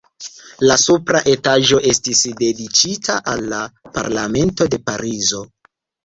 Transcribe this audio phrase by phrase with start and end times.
[0.69, 3.59] La supra etaĝo estis dediĉita al la
[3.99, 5.43] Parlamento de Parizo.